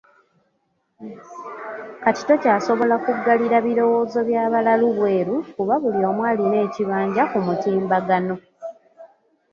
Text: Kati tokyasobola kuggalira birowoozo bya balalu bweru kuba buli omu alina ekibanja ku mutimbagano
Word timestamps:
Kati 2.03 2.21
tokyasobola 2.29 2.95
kuggalira 3.05 3.57
birowoozo 3.67 4.19
bya 4.27 4.43
balalu 4.53 4.87
bweru 4.97 5.35
kuba 5.55 5.75
buli 5.83 6.01
omu 6.09 6.21
alina 6.31 6.57
ekibanja 6.67 7.23
ku 7.31 7.37
mutimbagano 7.45 8.35